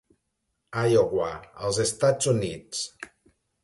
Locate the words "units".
2.37-2.85